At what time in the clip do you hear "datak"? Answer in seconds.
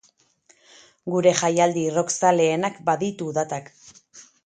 3.41-3.75